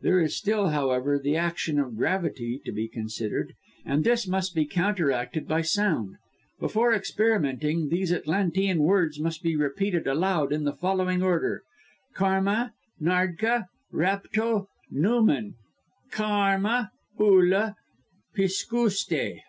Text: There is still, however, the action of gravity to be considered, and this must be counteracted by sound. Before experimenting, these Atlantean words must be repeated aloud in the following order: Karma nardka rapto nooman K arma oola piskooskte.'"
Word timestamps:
There 0.00 0.20
is 0.20 0.36
still, 0.36 0.68
however, 0.68 1.18
the 1.18 1.34
action 1.34 1.80
of 1.80 1.96
gravity 1.96 2.60
to 2.64 2.70
be 2.70 2.86
considered, 2.86 3.54
and 3.84 4.04
this 4.04 4.28
must 4.28 4.54
be 4.54 4.64
counteracted 4.64 5.48
by 5.48 5.62
sound. 5.62 6.18
Before 6.60 6.94
experimenting, 6.94 7.88
these 7.88 8.12
Atlantean 8.12 8.78
words 8.84 9.18
must 9.18 9.42
be 9.42 9.56
repeated 9.56 10.06
aloud 10.06 10.52
in 10.52 10.62
the 10.62 10.72
following 10.72 11.20
order: 11.20 11.64
Karma 12.14 12.74
nardka 13.00 13.64
rapto 13.92 14.68
nooman 14.88 15.54
K 16.12 16.22
arma 16.22 16.92
oola 17.20 17.74
piskooskte.'" 18.36 19.40